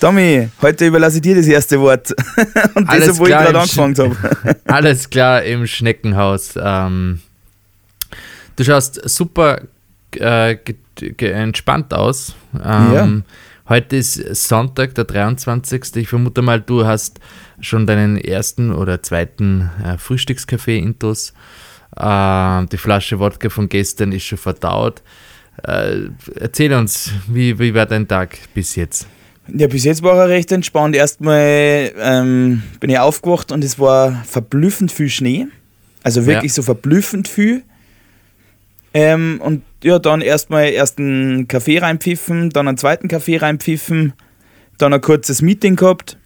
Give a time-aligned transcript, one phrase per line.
[0.00, 2.14] Tommy, heute überlasse ich dir das erste Wort.
[2.74, 4.56] Und Alles das, wo ich klar, gerade im angefangen habe.
[4.66, 6.54] Alles klar im Schneckenhaus.
[6.60, 7.20] Ähm,
[8.54, 9.62] du schaust super
[10.14, 10.56] äh,
[11.18, 12.34] entspannt aus.
[12.54, 13.22] Ähm, Ja.
[13.68, 14.14] Heute ist
[14.48, 15.96] Sonntag, der 23.
[15.96, 17.20] Ich vermute mal, du hast
[17.60, 21.34] schon deinen ersten oder zweiten äh, Frühstückskaffee-Intus.
[21.96, 25.02] Äh, die Flasche Wodka von gestern ist schon verdaut.
[25.64, 29.06] Äh, erzähl uns, wie, wie war dein Tag bis jetzt?
[29.54, 30.94] Ja, bis jetzt war er recht entspannt.
[30.94, 35.46] Erstmal ähm, bin ich aufgewacht und es war verblüffend viel Schnee.
[36.02, 36.56] Also wirklich Ja.
[36.56, 37.62] so verblüffend viel.
[38.94, 44.12] Ähm, und ja, dann erstmal erst einen Kaffee reinpfiffen, dann einen zweiten Kaffee reinpfiffen,
[44.78, 46.16] dann ein kurzes Meeting gehabt.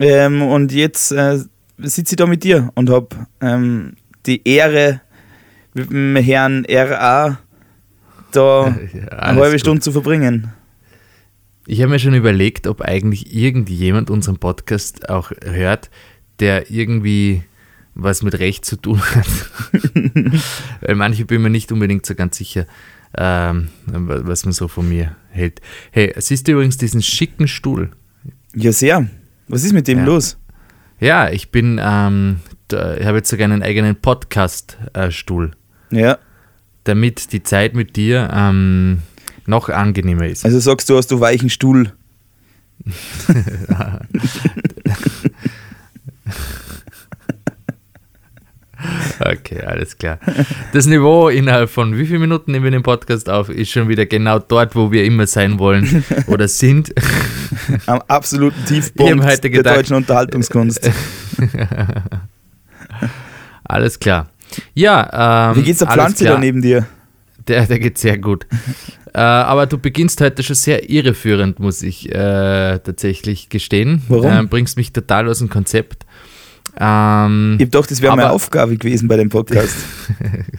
[0.00, 1.38] Ähm, und jetzt äh,
[1.78, 3.08] sitze ich da mit dir und habe
[3.40, 3.94] ähm,
[4.26, 5.00] die Ehre,
[5.74, 7.38] mit dem Herrn RA
[8.32, 8.64] da
[9.10, 9.60] eine Alles halbe gut.
[9.60, 10.52] Stunde zu verbringen.
[11.66, 15.90] Ich habe mir schon überlegt, ob eigentlich irgendjemand unseren Podcast auch hört,
[16.40, 17.42] der irgendwie
[17.94, 19.26] was mit Recht zu tun hat.
[20.80, 22.66] Weil manche bin mir nicht unbedingt so ganz sicher,
[23.16, 25.60] ähm, was man so von mir hält.
[25.92, 27.90] Hey, siehst du übrigens diesen schicken Stuhl?
[28.54, 29.08] Ja, sehr.
[29.48, 30.04] Was ist mit dem Ja.
[30.04, 30.38] los?
[31.00, 35.52] Ja, ich bin, ähm, da, ich habe jetzt sogar einen eigenen Podcast-Stuhl,
[35.90, 36.18] Ja.
[36.84, 39.02] damit die Zeit mit dir ähm,
[39.46, 40.44] noch angenehmer ist.
[40.44, 41.92] Also sagst du, hast du weichen Stuhl.
[49.20, 50.18] Okay, alles klar.
[50.72, 54.04] Das Niveau innerhalb von wie vielen Minuten nehmen wir den Podcast auf, ist schon wieder
[54.04, 56.92] genau dort, wo wir immer sein wollen oder sind.
[57.86, 60.90] Am absoluten Tiefpunkt heute der gedacht- deutschen Unterhaltungskunst.
[63.64, 64.28] Alles klar.
[64.74, 66.86] Ja, ähm, Wie geht's der Pflanze da neben dir?
[67.48, 68.46] Der, der geht sehr gut.
[69.14, 74.02] Äh, aber du beginnst heute schon sehr irreführend, muss ich äh, tatsächlich gestehen.
[74.08, 74.30] Warum?
[74.30, 76.04] Ähm, bringst mich total aus dem Konzept.
[76.80, 79.76] Ähm, Ich gedacht, das wäre meine Aufgabe gewesen bei dem Podcast.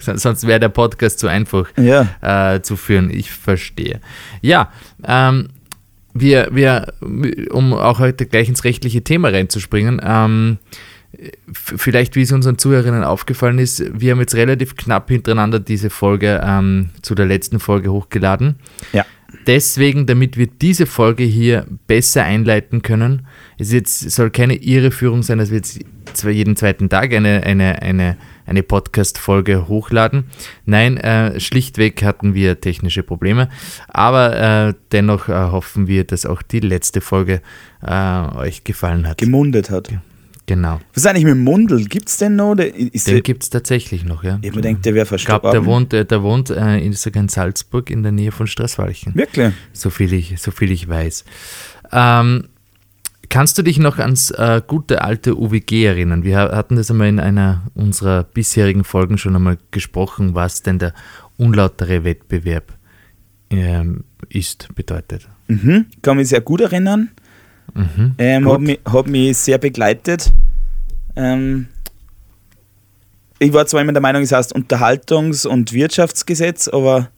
[0.00, 1.68] sonst wäre der Podcast zu einfach.
[1.76, 2.54] ja.
[2.54, 3.10] äh, zu führen.
[3.10, 4.00] Ich verstehe.
[4.40, 4.72] Ja,
[5.06, 5.48] ähm,
[6.14, 6.94] wir, wir,
[7.50, 10.56] um auch heute gleich ins rechtliche Thema reinzuspringen, ähm,
[11.52, 16.40] vielleicht wie es unseren Zuhörerinnen aufgefallen ist, wir haben jetzt relativ knapp hintereinander diese Folge
[16.44, 18.56] ähm, zu der letzten Folge hochgeladen.
[18.92, 19.04] Ja.
[19.46, 23.26] Deswegen, damit wir diese Folge hier besser einleiten können,
[23.58, 25.80] es jetzt, soll keine Irreführung sein, dass wir jetzt
[26.14, 28.16] zwar jeden zweiten Tag eine, eine, eine,
[28.46, 30.24] eine Podcast-Folge hochladen.
[30.64, 33.48] Nein, äh, schlichtweg hatten wir technische Probleme,
[33.88, 37.40] aber äh, dennoch äh, hoffen wir, dass auch die letzte Folge
[37.82, 39.18] äh, euch gefallen hat.
[39.18, 39.90] Gemundet hat.
[40.46, 40.80] Genau.
[40.94, 41.84] Was ist eigentlich mit Mundel?
[41.86, 42.54] Gibt's den noch?
[42.54, 44.38] Der, ist Den gibt es tatsächlich noch, ja.
[44.42, 45.50] ich mir gedacht, der wäre verstorben.
[45.50, 49.14] der wohnt, äh, der wohnt äh, in, sogar in Salzburg in der Nähe von Straßwalchen.
[49.16, 49.52] Wirklich?
[49.72, 51.24] so viel ich, so viel ich weiß.
[51.92, 52.44] Ähm,
[53.28, 56.22] kannst du dich noch ans äh, gute alte UWG erinnern?
[56.22, 60.78] Wir ha- hatten das einmal in einer unserer bisherigen Folgen schon einmal gesprochen, was denn
[60.78, 60.94] der
[61.38, 62.72] unlautere Wettbewerb
[63.50, 65.28] ähm, ist, bedeutet.
[65.48, 65.86] Mhm.
[66.02, 67.10] Kann mich sehr gut erinnern.
[67.74, 68.14] Mhm.
[68.18, 70.32] Ähm, hat, mich, hat mich sehr begleitet.
[71.14, 71.68] Ähm,
[73.38, 77.10] ich war zwar immer der Meinung, es heißt Unterhaltungs- und Wirtschaftsgesetz, aber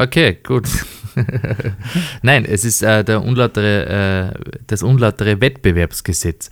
[0.00, 0.68] Okay, gut.
[2.22, 6.50] Nein, es ist äh, der unlautere, äh, das unlautere Wettbewerbsgesetz.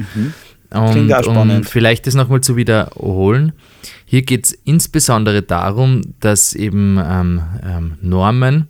[0.70, 1.59] Und, Klingt auch spannend.
[1.59, 3.53] um vielleicht das nochmal zu wiederholen.
[4.04, 8.66] Hier geht es insbesondere darum, dass eben ähm, ähm, Normen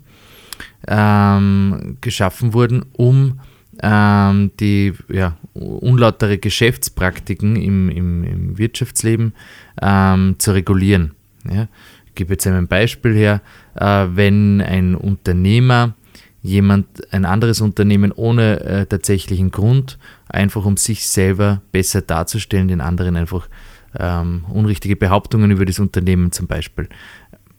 [0.86, 3.40] ähm, geschaffen wurden, um
[3.82, 9.34] ähm, die ja, unlautere Geschäftspraktiken im, im, im Wirtschaftsleben
[9.80, 11.12] ähm, zu regulieren.
[11.50, 11.68] Ja?
[12.06, 13.40] Ich gebe jetzt ein Beispiel her,
[13.74, 15.94] äh, wenn ein Unternehmer
[16.42, 19.98] jemand, ein anderes Unternehmen ohne äh, tatsächlichen Grund,
[20.28, 23.48] einfach um sich selber besser darzustellen, den anderen einfach
[23.98, 26.88] ähm, unrichtige Behauptungen über das Unternehmen zum Beispiel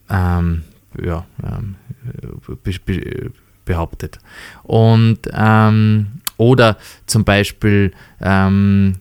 [0.09, 0.63] ähm,
[1.03, 1.75] ja, ähm,
[2.63, 3.31] be
[3.68, 4.19] behauptet.
[4.64, 7.92] Und ähm, oder zum Beispiel
[8.22, 8.96] ähm,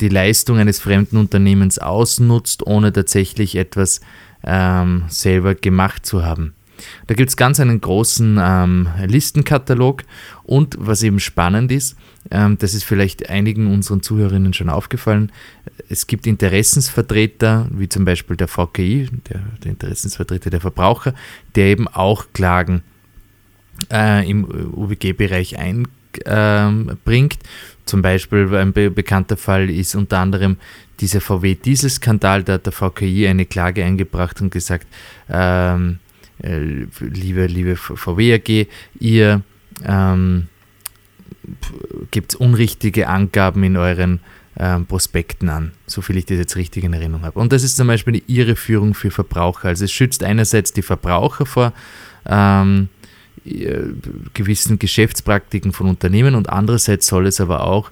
[0.00, 4.00] die Leistung eines fremden Unternehmens ausnutzt, ohne tatsächlich etwas
[4.44, 6.54] ähm, selber gemacht zu haben.
[7.06, 10.02] Da gibt es ganz einen großen ähm, Listenkatalog
[10.42, 11.96] und was eben spannend ist,
[12.30, 15.30] ähm, das ist vielleicht einigen unseren Zuhörerinnen schon aufgefallen,
[15.88, 21.14] es gibt Interessensvertreter, wie zum Beispiel der VKI, der, der Interessensvertreter der Verbraucher,
[21.54, 22.82] der eben auch Klagen
[23.90, 27.38] äh, im UWG-Bereich einbringt.
[27.84, 30.56] Zum Beispiel ein be bekannter Fall ist unter anderem
[31.00, 32.44] dieser VW-Dieselskandal.
[32.44, 34.86] Da hat der VKI eine Klage eingebracht und gesagt,
[35.28, 35.98] ähm,
[36.42, 36.58] äh,
[37.00, 38.66] liebe, liebe VW AG,
[39.00, 39.42] ihr
[39.84, 40.48] ähm,
[42.10, 44.20] gibt unrichtige Angaben in euren
[44.58, 47.38] ähm, Prospekten an, soviel ich das jetzt richtig in Erinnerung habe.
[47.38, 49.68] Und das ist zum Beispiel die Irreführung für Verbraucher.
[49.68, 51.72] Also es schützt einerseits die Verbraucher vor
[52.26, 52.88] ähm,
[53.44, 57.90] gewissen Geschäftspraktiken von Unternehmen und andererseits soll es aber auch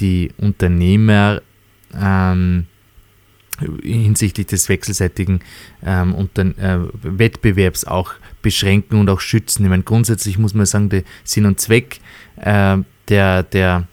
[0.00, 1.40] die Unternehmer
[1.94, 2.66] ähm,
[3.82, 5.40] hinsichtlich des wechselseitigen
[5.84, 8.12] ähm, unter, äh, Wettbewerbs auch
[8.42, 9.64] beschränken und auch schützen.
[9.64, 12.00] Ich meine, grundsätzlich muss man sagen, der Sinn und Zweck
[12.36, 12.78] äh,
[13.08, 13.88] der, der,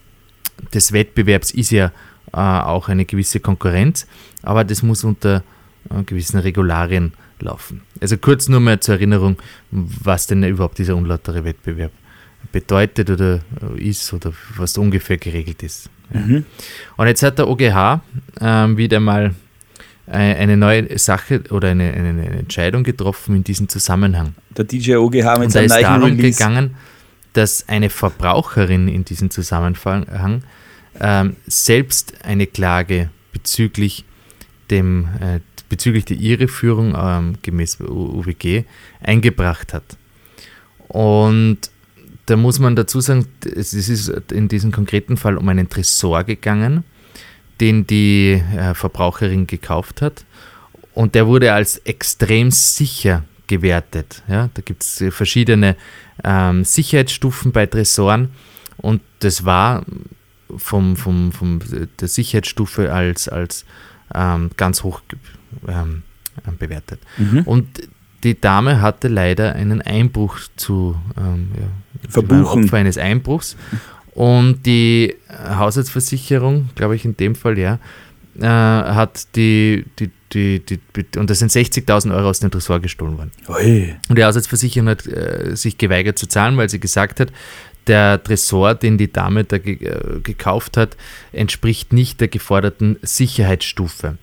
[0.72, 1.92] des Wettbewerbs ist ja
[2.32, 4.06] äh, auch eine gewisse Konkurrenz,
[4.42, 5.42] aber das muss unter
[5.90, 7.12] äh, gewissen Regularien
[7.42, 7.82] laufen.
[8.00, 9.36] Also kurz nur mal zur Erinnerung,
[9.70, 11.92] was denn überhaupt dieser unlautere Wettbewerb
[12.52, 13.40] bedeutet oder
[13.76, 15.90] äh, ist oder was ungefähr geregelt ist.
[16.12, 16.20] Ja.
[16.20, 16.44] Mhm.
[16.96, 18.00] Und jetzt hat der OGH
[18.40, 19.34] ähm, wieder mal
[20.08, 24.36] eine neue Sache oder eine, eine, Entscheidung getroffen in diesem Zusammenhang.
[24.56, 26.38] Der DJ OGH mit Und da ist darum Release.
[26.38, 26.76] gegangen,
[27.32, 30.42] dass eine Verbraucherin in diesem Zusammenhang
[31.00, 34.04] ähm, selbst eine Klage bezüglich
[34.70, 38.64] dem äh, bezüglich der Irreführung ähm, gemäß UWG
[39.00, 39.96] eingebracht hat.
[40.88, 41.58] Und
[42.26, 46.84] da muss man dazu sagen, es ist in diesem konkreten Fall um einen Tresor gegangen,
[47.60, 50.24] den die äh, Verbraucherin gekauft hat.
[50.94, 54.22] Und der wurde als extrem sicher gewertet.
[54.28, 55.76] Ja, da gibt es verschiedene
[56.24, 58.30] ähm, Sicherheitsstufen bei Tresoren
[58.78, 59.84] und das war
[60.56, 61.60] vom, vom, vom
[62.00, 63.64] der Sicherheitsstufe als, als
[64.14, 65.02] ähm, ganz hoch
[65.68, 66.02] ähm,
[66.58, 67.00] bewertet.
[67.18, 67.42] Mhm.
[67.42, 67.66] Und
[68.24, 72.64] die Dame hatte leider einen Einbruch zu ähm, ja, verbuchen.
[72.64, 73.56] Opfer eines Einbruchs.
[74.14, 77.78] Und die Haushaltsversicherung, glaube ich in dem Fall, ja,
[78.40, 83.18] äh, hat die, die, die, die, und das sind 60.000 Euro aus dem Tresor gestohlen
[83.18, 83.30] worden.
[83.48, 83.94] Ui.
[84.08, 87.32] Und die Haushaltsversicherung hat äh, sich geweigert zu zahlen, weil sie gesagt hat,
[87.86, 90.96] der Tresor, den die Dame da ge äh, gekauft hat,
[91.32, 94.18] entspricht nicht der geforderten Sicherheitsstufe.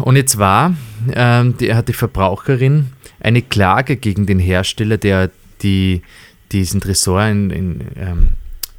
[0.00, 0.74] Und jetzt war,
[1.12, 2.86] ähm, die, hat die Verbraucherin
[3.20, 5.30] eine Klage gegen den Hersteller, der
[5.62, 6.02] die,
[6.52, 8.28] diesen Tresor in, in, ähm,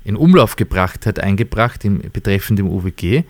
[0.03, 3.23] in Umlauf gebracht hat, eingebracht, im, betreffend dem UWG,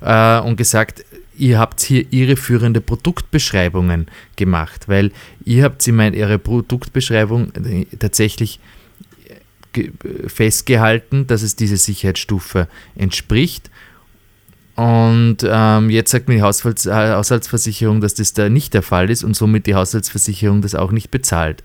[0.00, 1.04] äh, und gesagt,
[1.36, 4.06] ihr habt hier irreführende Produktbeschreibungen
[4.36, 5.10] gemacht, weil
[5.44, 8.60] ihr habt sie mein, ihre Produktbeschreibung äh, tatsächlich
[9.74, 9.90] äh,
[10.28, 13.70] festgehalten, dass es diese Sicherheitsstufe entspricht
[14.80, 19.10] und ähm, jetzt sagt mir die Haushalts äh, Haushaltsversicherung, dass das da nicht der Fall
[19.10, 21.62] ist und somit die Haushaltsversicherung das auch nicht bezahlt.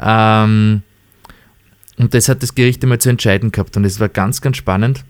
[0.00, 0.82] Ähm,
[1.98, 5.04] und das hat das Gericht einmal zu entscheiden gehabt und es war ganz, ganz spannend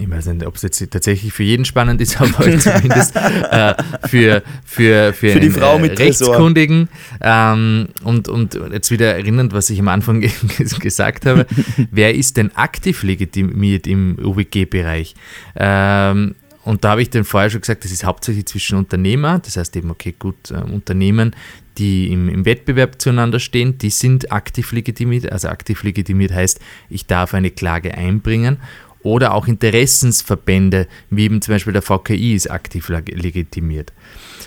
[0.00, 3.74] ich weiß nicht, ob es jetzt tatsächlich für jeden spannend ist, aber zumindest äh,
[4.06, 6.88] für, für, für, für einen, die Frau mit äh, Rechtskundigen.
[7.20, 10.20] Ähm, und, und jetzt wieder erinnernd, was ich am Anfang
[10.80, 11.46] gesagt habe,
[11.90, 15.16] wer ist denn aktiv legitimiert im UWG-Bereich?
[15.56, 19.56] Ähm, und da habe ich dann vorher schon gesagt, das ist hauptsächlich zwischen Unternehmer, das
[19.56, 21.34] heißt eben, okay, gut, äh, Unternehmen,
[21.78, 25.30] die im, im, Wettbewerb zueinander stehen, die sind aktiv legitimiert.
[25.30, 28.58] Also aktiv legitimiert heißt, ich darf eine Klage einbringen
[29.08, 33.92] oder auch Interessensverbände, wie eben zum Beispiel der VKI ist aktiv legitimiert.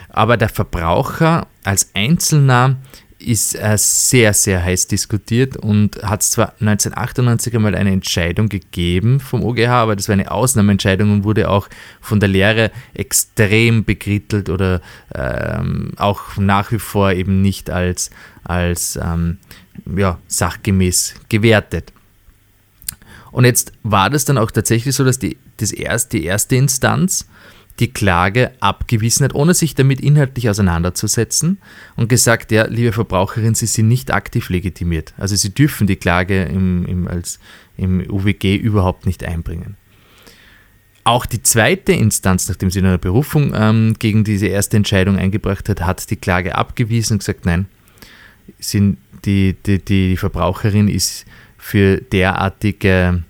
[0.09, 2.77] Aber der Verbraucher als Einzelner
[3.17, 9.43] ist äh, sehr, sehr heiß diskutiert und hat zwar 1998 einmal eine Entscheidung gegeben vom
[9.43, 11.67] OGH, aber das war eine Ausnahmeentscheidung und wurde auch
[11.99, 14.81] von der Lehre extrem bekrittelt oder
[15.13, 18.09] ähm, auch nach wie vor eben nicht als,
[18.43, 19.37] als ähm,
[19.95, 21.93] ja, sachgemäß gewertet.
[23.31, 27.27] Und jetzt war das dann auch tatsächlich so, dass die, das erst, die erste Instanz
[27.79, 31.57] die Klage abgewiesen hat, ohne sich damit inhaltlich auseinanderzusetzen
[31.95, 35.13] und gesagt, ja, liebe Verbraucherin, Sie sind nicht aktiv legitimiert.
[35.17, 37.39] Also Sie dürfen die Klage im, im, als,
[37.77, 39.77] im UWG überhaupt nicht einbringen.
[41.03, 45.81] Auch die zweite Instanz, nachdem sie eine Berufung ähm, gegen diese erste Entscheidung eingebracht hat,
[45.81, 47.65] hat die Klage abgewiesen und gesagt, nein,
[48.59, 51.25] sind die, die, die Verbraucherin ist
[51.61, 53.23] für derartige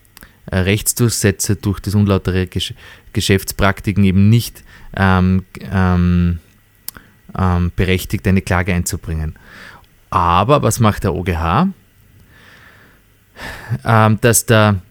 [0.45, 2.73] äh, Rechtsdurchsätze durch das unlautere Gesch
[3.13, 4.63] Geschäftspraktiken eben nicht
[4.95, 6.39] ähm, ähm,
[7.38, 9.35] ähm, berechtigt, eine Klage einzubringen.
[10.09, 11.67] Aber was macht der OGH?
[13.83, 14.81] Ähm, dass, der,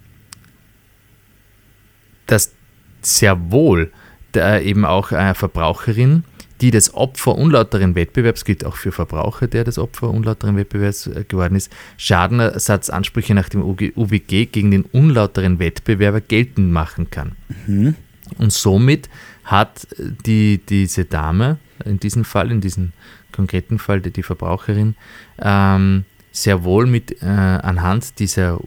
[2.26, 2.52] dass
[3.00, 3.90] sehr wohl
[4.35, 6.25] der eben auch eine Verbraucherin
[6.61, 11.25] die das Opfer unlauteren Wettbewerbs, gilt auch für Verbraucher, der das Opfer unlauteren Wettbewerbs äh,
[11.26, 17.33] geworden ist, Schadenersatzansprüche nach dem UWG gegen den unlauteren Wettbewerber geltend machen kann.
[17.67, 17.95] Mhm.
[18.38, 19.09] Und somit
[19.45, 19.88] hat
[20.26, 22.93] die, diese Dame, in diesem Fall, in diesem
[23.33, 24.95] konkreten Fall, die, die Verbraucherin,
[25.40, 28.61] ähm, sehr wohl mit äh, anhand dieser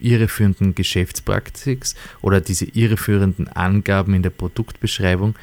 [0.00, 1.84] irreführenden Geschäftspraktik
[2.22, 5.34] oder diese irreführenden Angaben in der Produktbeschreibung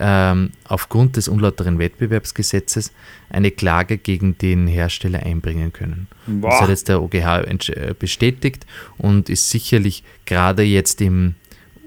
[0.00, 2.92] ähm, aufgrund des unlauteren Wettbewerbsgesetzes
[3.30, 6.06] eine Klage gegen den Hersteller einbringen können.
[6.26, 6.50] Boah.
[6.50, 8.66] Das hat jetzt der OGH äh, bestätigt
[8.96, 11.34] und ist sicherlich gerade jetzt im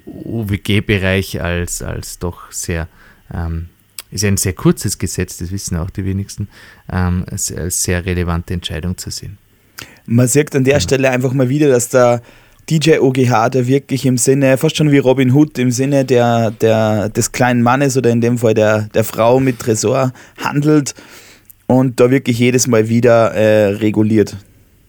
[0.06, 2.88] UWG-Bereich als, als doch sehr,
[3.34, 3.70] ähm,
[4.12, 6.50] ist ein sehr kurzes Gesetz, das wissen auch die wenigsten,
[6.92, 9.38] ähm, als, als sehr relevante Entscheidung zu sehen.
[10.06, 10.80] Man sieht an der ja.
[10.80, 12.22] Stelle einfach mal wieder, dass der
[12.70, 17.10] DJ OGH, der wirklich im Sinne, fast schon wie Robin Hood, im Sinne der, der,
[17.10, 20.96] des kleinen Mannes oder in dem Fall der, der Frau mit Tresor handelt
[21.68, 24.38] und da wirklich jedes Mal wieder äh, reguliert.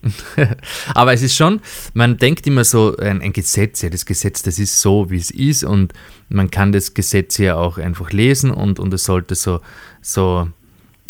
[0.95, 1.61] Aber es ist schon,
[1.95, 5.31] man denkt immer so, ein, ein, Gesetz, ja, das Gesetz, das ist so, wie es
[5.31, 5.93] ist und
[6.29, 9.61] man kann das Gesetz ja auch einfach lesen und, und es sollte so,
[10.01, 10.49] so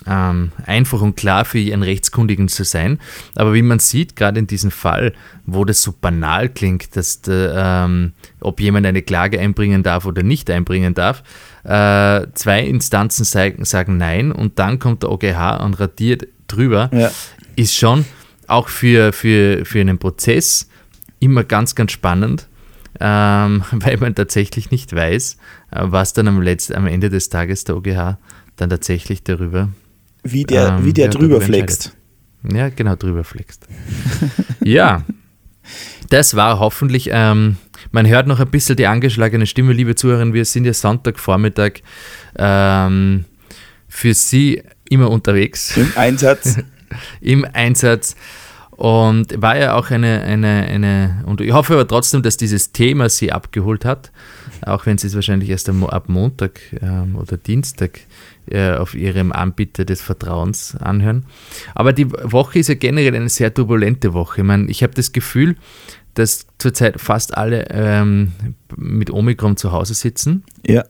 [0.06, 2.98] ähm, einfach und klar für einen Rechtskundigen zu sein.
[3.34, 5.12] Aber wie man sieht, gerade in diesem Fall,
[5.46, 10.22] wo das so banal klingt, dass der, ähm, ob jemand eine Klage einbringen darf oder
[10.22, 11.22] nicht einbringen darf,
[11.64, 17.10] äh, zwei Instanzen sagen, sagen Nein und dann kommt der OGH und radiert drüber, ja.
[17.56, 18.04] ist schon
[18.46, 20.68] auch für, für, für einen Prozess
[21.20, 22.48] immer ganz, ganz spannend.
[23.00, 25.38] Ähm, weil man tatsächlich nicht weiß,
[25.70, 28.18] äh, was dann am, Letzt, am Ende des Tages der OGH
[28.56, 29.70] dann tatsächlich darüber
[30.22, 31.96] wie der, ähm, wie der drüber flext.
[32.52, 33.66] Ja, genau, drüber flext.
[34.64, 35.04] ja,
[36.10, 37.56] das war hoffentlich, ähm,
[37.90, 41.82] man hört noch ein bisschen die angeschlagene Stimme, liebe Zuhörerinnen, wir sind ja Sonntagvormittag
[42.36, 43.24] ähm,
[43.88, 45.76] für Sie immer unterwegs.
[45.76, 46.58] Im Einsatz.
[47.20, 48.16] Im Einsatz.
[48.70, 53.08] Und war ja auch eine, eine, eine, und ich hoffe aber trotzdem, dass dieses Thema
[53.08, 54.10] Sie abgeholt hat,
[54.62, 58.00] auch wenn Sie es wahrscheinlich erst ab Montag ähm, oder Dienstag
[58.50, 61.24] äh, auf ihrem Anbieter des Vertrauens anhören.
[61.74, 64.40] Aber die Woche ist ja generell eine sehr turbulente Woche.
[64.40, 65.56] Ich meine, ich habe das Gefühl,
[66.14, 68.32] dass zurzeit fast alle ähm,
[68.76, 70.44] mit Omikron zu Hause sitzen.
[70.66, 70.84] Ja.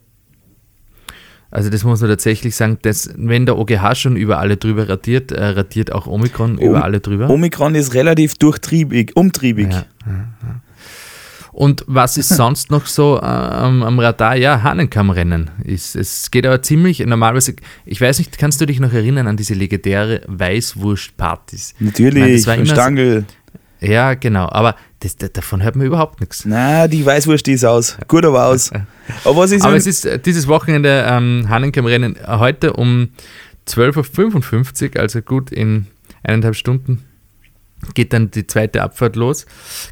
[1.51, 5.33] Also das muss man tatsächlich sagen, dass, wenn der OGH schon über alle drüber radiert,
[5.33, 7.29] äh, radiert auch Omikron o über alle drüber.
[7.29, 9.69] Omikron ist relativ durchtriebig, umtriebig.
[9.71, 10.61] Ja, ja, ja.
[11.53, 14.37] Und was ist sonst noch so äh, am Radar?
[14.37, 15.51] Ja, Hahnenkammrennen.
[15.65, 17.55] Ist, es geht aber ziemlich, normalerweise,
[17.85, 21.75] ich weiß nicht, kannst du dich noch erinnern an diese legendäre Weißwurst-Partys?
[21.79, 23.25] Natürlich, meine, Stangl.
[23.81, 26.45] So, ja, genau, aber das, das, davon hört man überhaupt nichts.
[26.47, 27.99] Na, die Weißwurst die ist aus.
[28.09, 28.71] Gut, aber aus.
[29.25, 33.11] aber, was ist aber es ist äh, dieses Wochenende ähm, Hahnenkammrennen heute um
[33.69, 35.87] 12.55 Uhr, also gut in
[36.23, 37.05] eineinhalb Stunden
[37.95, 39.47] geht dann die zweite Abfahrt los.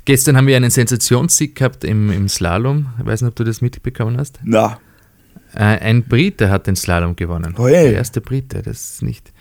[0.05, 2.87] Gestern haben wir einen Sensationssieg gehabt im, im Slalom.
[2.99, 4.39] Ich weiß nicht, ob du das mitbekommen hast.
[4.45, 4.79] Na.
[5.55, 7.55] Äh, ein Brite hat den Slalom gewonnen.
[7.59, 9.33] Oh, Der erste Brite, das ist nicht.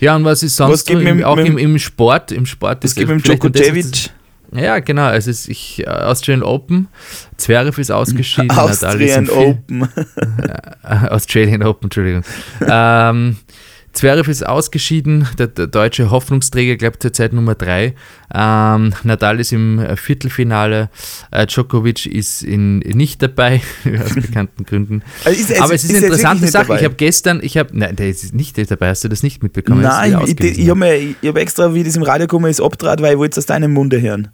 [0.00, 2.32] Ja, und was ist sonst was gibt im, auch im, im, Sport?
[2.32, 4.10] Im Sport was gibt mit Djokovic?
[4.54, 5.06] Ja, genau.
[5.06, 6.88] Also es ist ich, äh, Australian Open.
[7.36, 8.50] Zverev ist ausgeschieden.
[8.50, 9.88] Australian Open.
[10.82, 12.22] Australian Open, Entschuldigung.
[12.68, 13.36] ähm,
[13.92, 17.94] Zverev ist ausgeschieden, der, der deutsche Hoffnungsträger, glaube ich, zurzeit Nummer 3.
[18.34, 20.88] Ähm, Nadal ist im Viertelfinale,
[21.30, 23.60] äh, Djokovic ist in, nicht dabei,
[24.02, 25.02] aus bekannten Gründen.
[25.24, 26.66] Also ist, Aber es ist, ist eine interessante Sache.
[26.68, 26.78] Dabei?
[26.78, 29.82] Ich habe gestern, ich habe, nein, der ist nicht dabei, hast du das nicht mitbekommen?
[29.82, 33.12] Nein, ich, ich, ich habe hab extra, wie das im Radio gekommen ist, abtrat, weil
[33.12, 34.28] ich wollte es aus deinem Munde hören.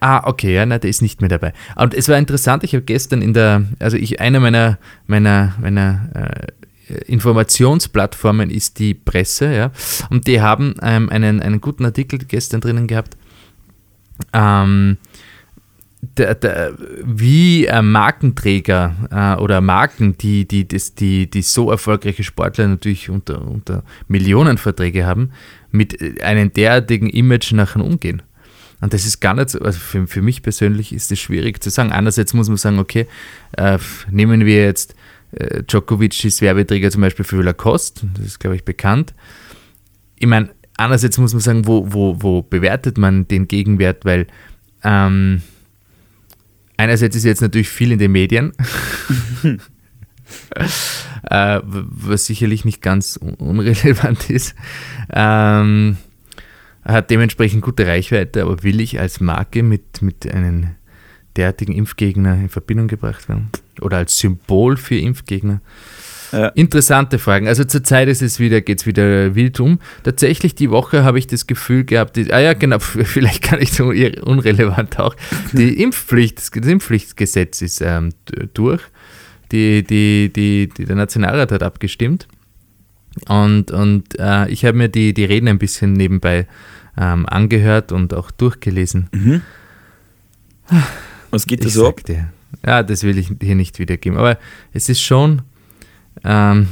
[0.00, 1.54] Ah, okay, ja, nein, der ist nicht mehr dabei.
[1.76, 6.10] Und es war interessant, ich habe gestern in der, also ich, einer meiner, meiner, meiner
[6.14, 6.63] äh,
[7.06, 9.70] Informationsplattformen ist die Presse, ja.
[10.10, 13.16] Und die haben ähm, einen, einen guten Artikel gestern drinnen gehabt.
[14.32, 14.98] Ähm,
[16.18, 22.22] der, der, wie äh, Markenträger äh, oder Marken, die, die, das, die, die so erfolgreiche
[22.22, 25.30] Sportler natürlich unter, unter Millionenverträge haben,
[25.70, 28.22] mit äh, einem derartigen Image nachher umgehen.
[28.80, 31.70] Und das ist gar nicht so, also für, für mich persönlich ist es schwierig zu
[31.70, 31.90] sagen.
[31.90, 33.06] Einerseits muss man sagen, okay,
[33.56, 33.78] äh,
[34.10, 34.94] nehmen wir jetzt äh,
[35.62, 39.14] Djokovic ist Werbeträger zum Beispiel für Lacoste, das ist, glaube ich, bekannt.
[40.18, 44.26] Ich meine, einerseits muss man sagen, wo, wo, wo bewertet man den Gegenwert, weil
[44.82, 45.42] ähm,
[46.76, 48.52] einerseits ist jetzt natürlich viel in den Medien,
[51.30, 54.54] äh, was sicherlich nicht ganz unrelevant ist.
[55.10, 55.96] Ähm,
[56.84, 60.74] hat dementsprechend gute Reichweite, aber will ich als Marke mit, mit einem
[61.36, 63.48] derartigen Impfgegner in Verbindung gebracht werden?
[63.80, 65.60] Oder als Symbol für Impfgegner?
[66.32, 66.48] Ja.
[66.48, 67.46] Interessante Fragen.
[67.46, 69.78] Also zurzeit ist es wieder, geht es wieder wild um.
[70.02, 73.72] Tatsächlich die Woche habe ich das Gefühl gehabt, die, ah ja, genau, vielleicht kann ich
[73.72, 75.14] so unrelevant auch.
[75.52, 78.10] Die Impfpflicht, das Impfpflichtgesetz ist ähm,
[78.52, 78.80] durch.
[79.52, 82.26] Die, die, die, die, der Nationalrat hat abgestimmt.
[83.28, 86.48] Und, und äh, ich habe mir die, die Reden ein bisschen nebenbei
[86.98, 89.08] ähm, angehört und auch durchgelesen.
[89.12, 89.42] Mhm.
[91.30, 92.02] Was geht da so ab?
[92.04, 92.32] dir.
[92.66, 94.18] Ja, das will ich hier nicht wiedergeben.
[94.18, 94.38] Aber
[94.72, 95.42] es ist schon,
[96.24, 96.68] ähm,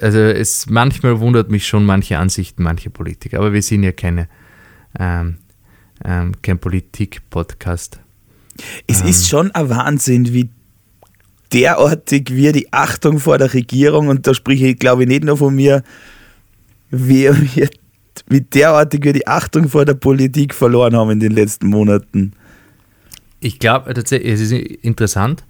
[0.00, 3.38] also es manchmal wundert mich schon manche Ansichten mancher Politiker.
[3.38, 4.28] Aber wir sind ja keine,
[4.98, 5.36] ähm,
[6.04, 8.00] ähm, kein Politik-Podcast.
[8.86, 9.08] Es Ähm.
[9.08, 10.50] ist schon ein Wahnsinn, wie
[11.52, 15.36] derartig wir die Achtung vor der Regierung, und da spreche ich glaube ich nicht nur
[15.36, 15.82] von mir,
[16.90, 17.68] wie, wie,
[18.28, 22.32] wie derartig wir die Achtung vor der Politik verloren haben in den letzten Monaten.
[23.40, 25.44] Ich glaube tatsächlich, es ist interessant,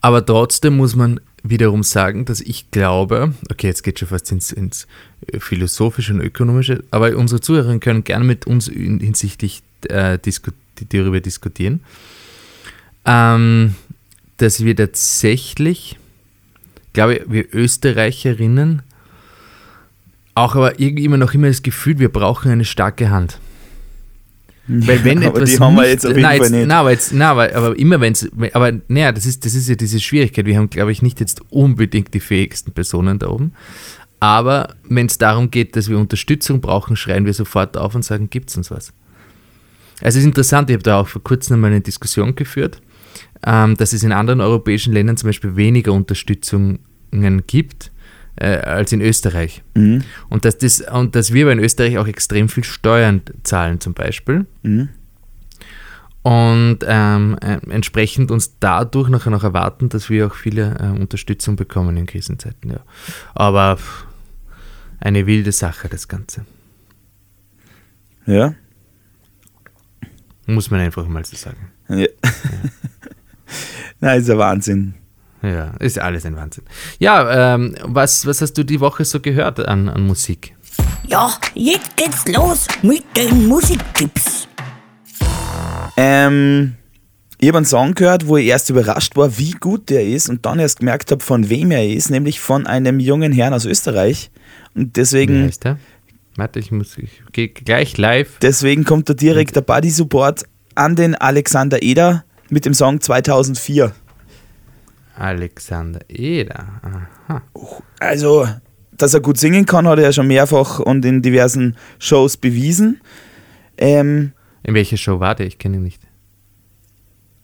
[0.00, 4.52] aber trotzdem muss man wiederum sagen, dass ich glaube, okay, jetzt geht schon fast ins,
[4.52, 4.86] ins
[5.38, 10.50] philosophische und ökonomische, aber unsere Zuhörerinnen können gerne mit uns in, hinsichtlich äh, disku
[10.90, 11.80] darüber diskutieren,
[13.04, 13.74] ähm,
[14.36, 15.98] dass wir tatsächlich,
[16.92, 18.82] glaube ich, wir Österreicherinnen
[20.34, 23.40] auch aber irgendwie immer noch immer das Gefühl, wir brauchen eine starke Hand.
[24.68, 26.66] Weil wenn aber etwas die haben wir jetzt auf jeden nein, Fall jetzt, nicht.
[26.66, 29.68] Nein, aber, jetzt, nein, aber, aber immer wenn es, aber naja, das ist, das ist
[29.68, 30.44] ja diese Schwierigkeit.
[30.46, 33.52] Wir haben, glaube ich, nicht jetzt unbedingt die fähigsten Personen da oben.
[34.20, 38.28] Aber wenn es darum geht, dass wir Unterstützung brauchen, schreien wir sofort auf und sagen,
[38.30, 38.92] gibt es uns was.
[40.00, 42.80] Also es ist interessant, ich habe da auch vor kurzem einmal eine Diskussion geführt,
[43.46, 46.80] ähm, dass es in anderen europäischen Ländern zum Beispiel weniger Unterstützungen
[47.46, 47.90] gibt
[48.40, 49.62] äh, als in Österreich.
[49.74, 50.04] Mhm.
[50.28, 53.94] Und dass, das, und dass wir aber in Österreich auch extrem viel Steuern zahlen zum
[53.94, 54.46] Beispiel.
[54.62, 54.88] Mhm.
[56.22, 61.56] Und ähm, äh, entsprechend uns dadurch nachher noch erwarten, dass wir auch viele äh, Unterstützung
[61.56, 62.70] bekommen in Krisenzeiten.
[62.70, 62.80] Ja.
[63.34, 64.06] Aber pff,
[65.00, 66.44] eine wilde Sache, das Ganze.
[68.26, 68.54] Ja.
[70.46, 71.72] Muss man einfach mal so sagen.
[71.88, 72.06] ja.
[74.00, 74.94] Nein, ist ein Wahnsinn.
[75.42, 76.64] Ja, ist alles ein Wahnsinn.
[76.98, 80.54] Ja, ähm, was, was hast du die Woche so gehört an, an Musik?
[81.06, 84.48] Ja, jetzt geht's los mit den Musiktipps.
[85.96, 86.74] Ähm,
[87.38, 90.44] ich habe einen Song gehört, wo ich erst überrascht war, wie gut der ist und
[90.44, 94.30] dann erst gemerkt habe, von wem er ist, nämlich von einem jungen Herrn aus Österreich.
[94.74, 95.78] Und Wie deswegen, heißt der?
[96.36, 98.38] Warte, ich muss, ich gehe gleich live.
[98.42, 103.92] deswegen kommt da direkt der Buddy Support an den Alexander Eder mit dem Song 2004.
[105.18, 106.80] Alexander Eder.
[106.82, 107.42] Aha.
[108.00, 108.46] Also,
[108.92, 113.00] dass er gut singen kann, hat er ja schon mehrfach und in diversen Shows bewiesen.
[113.76, 115.46] Ähm, In welcher Show war der?
[115.46, 116.02] Ich kenne ihn nicht.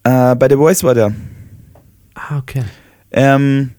[0.03, 1.13] äh, bei The Voice war der.
[2.13, 2.63] Ah, okay.
[3.11, 3.71] Ähm,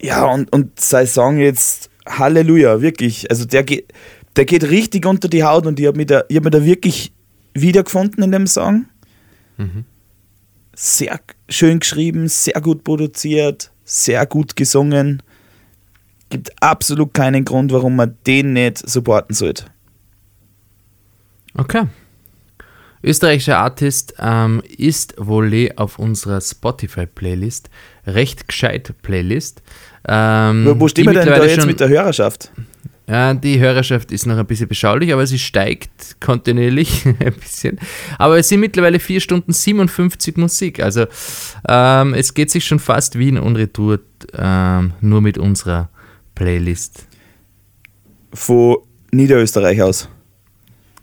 [0.00, 3.30] ja, und, und sein Song jetzt Halleluja, wirklich.
[3.30, 3.92] Also der geht,
[4.36, 6.64] der geht richtig unter die Haut und ich habe mich, da- ich hab mich da
[6.64, 7.12] wirklich
[7.54, 8.86] wiedergefunden in dem Song.
[9.56, 9.84] Mhm.
[10.78, 15.22] Sehr schön geschrieben, sehr gut produziert, sehr gut gesungen.
[16.28, 19.64] Gibt absolut keinen Grund, warum man den nicht supporten sollte.
[21.54, 21.84] Okay.
[23.02, 27.70] Österreichischer Artist ähm, ist wohl auf unserer Spotify-Playlist,
[28.06, 29.62] recht gescheit Playlist.
[30.06, 32.52] Ähm, Wo, stehen wir denn da jetzt mit der Hörerschaft?
[33.08, 37.78] Ja, die Hörerschaft ist noch ein bisschen beschaulich, aber sie steigt kontinuierlich ein bisschen.
[38.18, 40.80] Aber es sind mittlerweile 4 Stunden 57 Musik.
[40.80, 41.06] Also
[41.68, 44.00] ähm, es geht sich schon fast Wien und Retour
[44.36, 45.88] ähm, nur mit unserer
[46.34, 47.06] Playlist.
[48.32, 48.78] Von
[49.12, 50.08] Niederösterreich aus.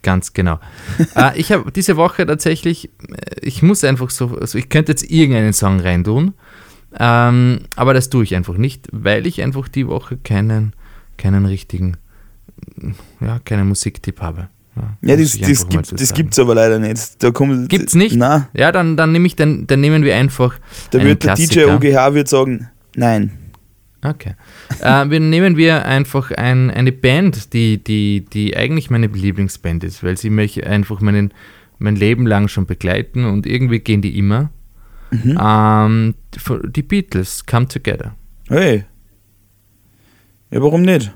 [0.02, 0.60] Ganz genau.
[1.16, 5.10] äh, ich habe diese Woche tatsächlich, äh, ich muss einfach so, also ich könnte jetzt
[5.10, 6.34] irgendeinen Song reintun,
[7.00, 10.74] ähm, aber das tue ich einfach nicht, weil ich einfach die Woche keinen,
[11.16, 11.96] keinen richtigen,
[13.20, 14.48] ja, keinen Musiktipp habe.
[14.76, 16.16] Ja, muss das, das, gibt, das sagen.
[16.16, 17.22] gibt's aber leider nicht.
[17.22, 18.16] Da kommt, Gibt's nicht?
[18.16, 20.58] Nein, Ja, dann, dann, nehme ich, dann, dann nehmen wir einfach.
[20.90, 21.76] da wird der DJ Klassiker.
[21.76, 23.32] OGH wird sagen, nein.
[24.04, 24.34] Okay.
[24.80, 30.02] äh, wir nehmen wir einfach ein, eine Band, die, die, die eigentlich meine Lieblingsband ist,
[30.02, 31.32] weil sie mich einfach meinen,
[31.78, 34.50] mein Leben lang schon begleiten und irgendwie gehen die immer.
[35.10, 35.38] Mhm.
[35.40, 36.14] Ähm,
[36.66, 38.14] die Beatles, Come Together.
[38.48, 38.84] Hey.
[40.54, 41.12] Ja, warum nicht?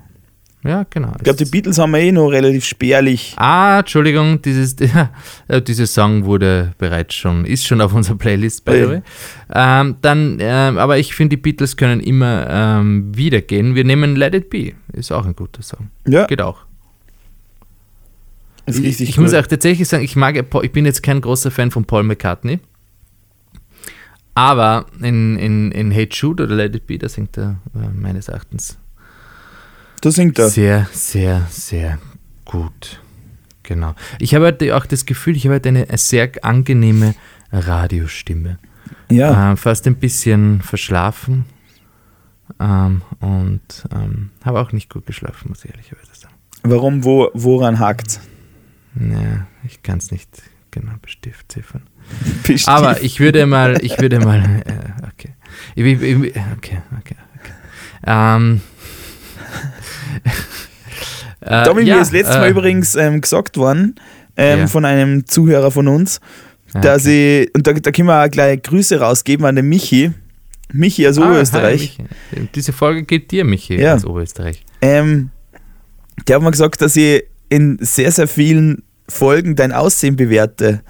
[0.65, 1.13] Ja, genau.
[1.17, 3.35] Ich glaube, die Beatles haben wir eh noch relativ spärlich.
[3.37, 4.75] Ah, Entschuldigung, dieses,
[5.49, 9.03] äh, dieser Song wurde bereits schon, ist schon auf unserer Playlist, by the way.
[9.55, 13.77] Ähm, dann, ähm, aber ich finde, die Beatles können immer ähm, wieder gehen.
[13.77, 15.91] Wir nehmen Let It Be, ist auch ein guter Song.
[16.09, 16.67] Ja, Geht auch.
[18.67, 19.23] ist richtig ich gut.
[19.23, 22.59] muss auch tatsächlich sagen, ich mag, ich bin jetzt kein großer Fan von Paul McCartney.
[24.35, 28.27] Aber in, in, in Hate Shoot oder Let It Be, da singt er äh, meines
[28.27, 28.79] Erachtens
[30.01, 30.49] da singt er.
[30.49, 31.99] sehr, sehr, sehr
[32.45, 33.01] gut.
[33.63, 33.95] Genau.
[34.19, 37.15] Ich habe halt auch das Gefühl, ich habe halt eine sehr angenehme
[37.53, 38.59] Radiostimme.
[39.11, 39.53] Ja.
[39.53, 41.45] Äh, fast ein bisschen verschlafen.
[42.59, 46.35] Ähm, und ähm, habe auch nicht gut geschlafen, muss ich ehrlicherweise sagen.
[46.63, 48.21] Warum, wo, woran hakt
[48.99, 51.83] Ja, ich kann es nicht, genau, Stiftziffern.
[52.43, 52.69] Bestift.
[52.69, 55.35] Aber ich würde mal, ich würde mal, äh, okay.
[55.75, 57.53] Ich, ich, ich, okay, okay, okay.
[58.07, 58.63] Ähm,
[61.41, 63.95] äh, ja, mir das letzte Mal äh, übrigens ähm, gesagt worden
[64.37, 64.67] ähm, Ja.
[64.67, 66.21] von einem Zuhörer von uns,
[66.75, 70.13] ah, dass ich, und da, da können wir auch gleich Grüße rausgeben an den Michi.
[70.73, 71.99] Michi aus ah, Oberösterreich.
[72.33, 72.49] hi.
[72.55, 74.65] Diese Folge geht dir, Michi, aus Oberösterreich.
[74.83, 75.31] Ähm,
[76.27, 80.83] der hat mir gesagt, dass ich in sehr, sehr vielen Folgen dein Aussehen bewerte.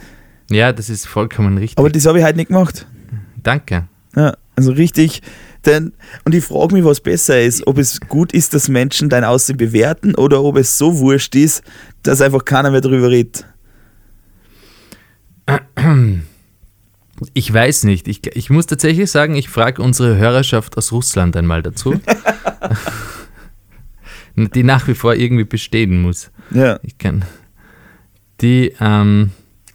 [0.50, 1.78] Ja, das ist vollkommen richtig.
[1.78, 2.86] Aber das habe ich halt nicht gemacht.
[3.42, 3.86] Danke.
[4.16, 5.22] Ja, also richtig.
[5.64, 5.92] Denn,
[6.24, 9.56] und ich frage mich, was besser ist, ob es gut ist, dass Menschen dein Aussehen
[9.56, 11.62] bewerten oder ob es so wurscht ist,
[12.02, 13.46] dass einfach keiner mehr drüber redet.
[17.34, 18.08] Ich weiß nicht.
[18.08, 21.94] Ich, ich muss tatsächlich sagen, ich frage unsere Hörerschaft aus Russland einmal dazu.
[24.34, 26.32] die nach wie vor irgendwie bestehen muss.
[26.50, 26.80] Ja.
[26.82, 27.24] Ich kann.
[28.40, 29.30] Die, ähm,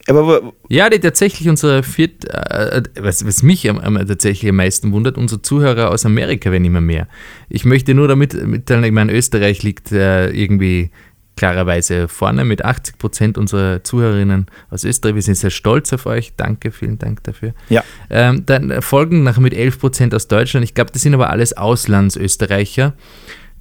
[0.08, 4.92] Aber ja, die tatsächlich unsere viert, äh, was, was mich am, am, tatsächlich am meisten
[4.92, 7.08] wundert, unsere Zuhörer aus Amerika werden immer mehr.
[7.48, 10.92] Ich möchte nur damit mitteilen, ich meine, Österreich liegt äh, irgendwie
[11.36, 15.16] klarerweise vorne mit 80 Prozent unserer Zuhörerinnen aus Österreich.
[15.16, 16.34] Wir sind sehr stolz auf euch.
[16.36, 17.54] Danke, vielen Dank dafür.
[17.70, 17.84] ja.
[18.10, 20.64] Ähm, dann folgen nachher mit 11 Prozent aus Deutschland.
[20.64, 22.94] Ich glaube, das sind aber alles Auslandsösterreicher,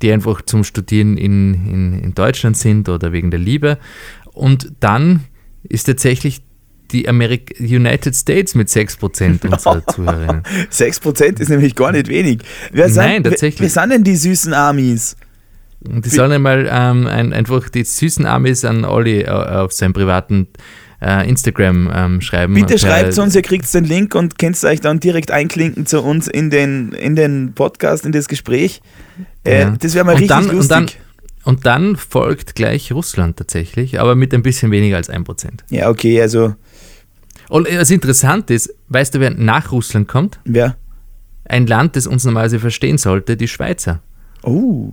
[0.03, 3.79] die einfach zum Studieren in, in, in Deutschland sind oder wegen der Liebe.
[4.33, 5.25] Und dann
[5.69, 6.43] ist tatsächlich
[6.91, 10.43] die Amerik United States mit 6 Prozent unserer Zuhörerinnen.
[10.71, 12.41] 6% ist nämlich gar nicht wenig.
[12.73, 13.61] Wer sind, Nein, tatsächlich.
[13.61, 15.17] Wer, wer sind denn die süßen Amis?
[15.81, 20.47] Die sollen einmal ähm, ein, einfach die süßen Amis an Olli äh, auf seinem privaten
[21.01, 22.55] äh, Instagram ähm, schreiben.
[22.55, 26.29] Bitte schreibt uns, ihr kriegt den Link und könnt euch dann direkt einklinken zu uns
[26.29, 28.81] in den, in den Podcast, in das Gespräch.
[29.45, 29.71] Äh, Ja.
[29.81, 31.01] Das wäre mal Und richtig dann- lustig.
[31.45, 35.25] Und dann folgt gleich Russland tatsächlich, aber mit ein bisschen weniger als 1%.
[35.71, 36.55] ja, okay, also
[37.49, 40.39] Und was interessant ist, weißt du, wer nach Russland kommt?
[40.45, 40.77] wer?
[41.45, 44.01] Ein Land, das uns normalerweise verstehen sollte, die Schweizer.
[44.43, 44.91] Oh.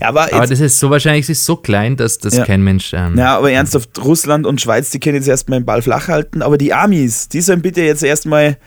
[0.00, 0.34] Ja, aber, Mhm.
[0.34, 2.44] Aber das ist so wahrscheinlich, es ist so klein, dass das Ja.
[2.44, 2.92] kein Mensch.
[2.92, 6.42] Ähm, na, aber ernsthaft, Russland und Schweiz, die können jetzt erstmal den Ball flach halten,
[6.42, 8.58] aber die Amis, die sollen bitte jetzt erstmal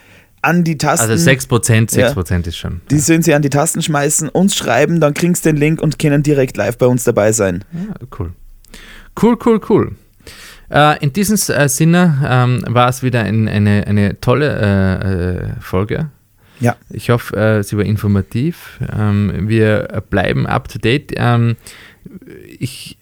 [0.42, 1.10] an die Tasten.
[1.10, 2.10] also 6%, Ja.
[2.12, 2.82] 6% ist schon.
[2.92, 6.00] Die sollen sie an die Tasten schmeißen, uns schreiben, dann kriegst du den Link und
[6.00, 7.64] können direkt live bei uns dabei sein.
[7.74, 8.34] Ja, cool.
[9.22, 9.96] Cool, cool, cool.
[10.70, 14.50] Äh, in diesem äh, Sinne ähm, war es wieder ein, eine, eine tolle
[15.02, 16.10] äh, äh, Folge.
[16.60, 16.76] Ja.
[16.90, 18.80] Ich hoffe, äh, sie war informativ.
[18.96, 21.14] Ähm, wir bleiben up to date.
[21.16, 21.56] Ähm,
[22.60, 22.97] ich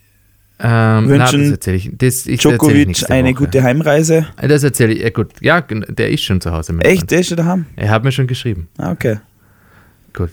[0.68, 1.92] ähm, na, Wünschen das erzähle ich.
[1.98, 3.34] Das, ich das erzähle ich Djokovic eine Woche.
[3.46, 4.28] gute Heimreise.
[4.42, 5.02] Das erzähle ich.
[5.04, 5.32] Ja, gut.
[5.42, 6.74] Ja, der ist schon zu Hause.
[6.74, 7.66] mein Echt, der ist schon daheim?
[7.76, 8.68] Er hat mir schon geschrieben.
[8.78, 9.20] Ah, okay.
[10.14, 10.32] Gut.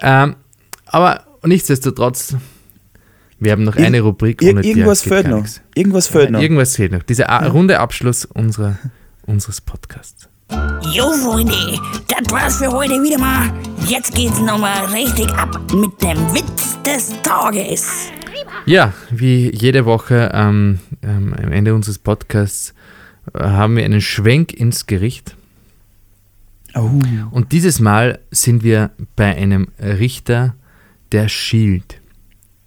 [0.00, 0.36] Ähm,
[0.86, 2.34] aber nichtsdestotrotz,
[3.38, 4.42] wir haben noch Ir- eine Rubrik.
[4.42, 5.44] Ir irgendwas fehlt noch.
[5.74, 6.40] Irgendwas fehlt noch.
[6.40, 7.02] Irgendwas fehlt noch.
[7.02, 8.78] Dieser a- runde Abschluss unserer,
[9.26, 10.28] unseres Podcasts.
[10.92, 11.54] Jo, Freunde,
[12.08, 13.50] das war's für heute wieder mal.
[13.86, 18.08] Jetzt geht's nochmal richtig ab mit dem Witz des Tages.
[18.66, 22.74] Ja, wie jede Woche ähm, ähm, am Ende unseres Podcasts
[23.34, 25.36] äh, haben wir einen Schwenk ins Gericht.
[26.74, 27.00] Oh.
[27.30, 30.54] Und dieses Mal sind wir bei einem Richter,
[31.10, 32.00] der schielt.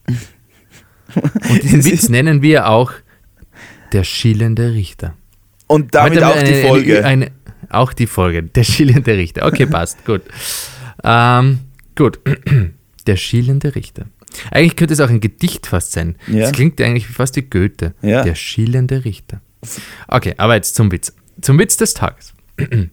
[1.15, 2.91] Und diesen Witz nennen wir auch
[3.93, 5.15] der schielende Richter.
[5.67, 7.05] Und damit auch haben die wir eine, Folge.
[7.05, 7.31] Eine,
[7.69, 9.45] auch die Folge, der schielende Richter.
[9.45, 10.21] Okay, passt, gut.
[11.03, 11.59] Ähm,
[11.95, 12.19] gut,
[13.07, 14.05] der schielende Richter.
[14.51, 16.17] Eigentlich könnte es auch ein Gedicht fast sein.
[16.27, 16.41] Ja.
[16.41, 17.93] Das klingt eigentlich fast wie Goethe.
[18.01, 18.23] Ja.
[18.23, 19.41] Der schielende Richter.
[20.07, 21.13] Okay, aber jetzt zum Witz.
[21.41, 22.33] Zum Witz des Tages.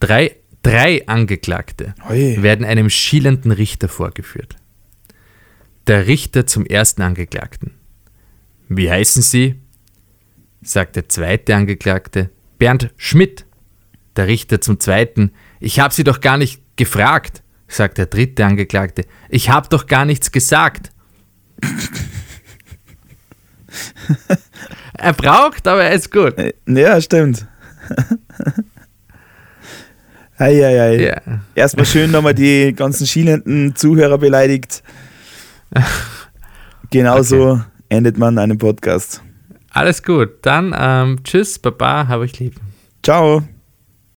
[0.00, 2.36] drei, drei Angeklagte Oi.
[2.40, 4.56] werden einem schielenden Richter vorgeführt.
[5.86, 7.72] Der Richter zum ersten Angeklagten.
[8.68, 9.56] Wie heißen Sie?
[10.62, 12.30] sagt der zweite Angeklagte.
[12.58, 13.46] Bernd Schmidt.
[14.14, 15.32] Der Richter zum zweiten.
[15.58, 17.41] Ich habe Sie doch gar nicht gefragt,
[17.74, 19.04] sagt der dritte Angeklagte.
[19.28, 20.90] Ich habe doch gar nichts gesagt.
[24.94, 26.36] er braucht, aber er ist gut.
[26.38, 27.46] Äh, Ja, stimmt.
[30.38, 31.02] Ei, ei, ei.
[31.02, 31.20] Ja.
[31.54, 34.82] Erstmal schön nochmal die ganzen schielenden Zuhörer beleidigt.
[36.90, 39.22] Genauso endet man einen Podcast.
[39.70, 40.30] Alles gut.
[40.42, 42.56] Dann ähm, tschüss, Baba, habe ich lieb.
[43.02, 43.42] Ciao.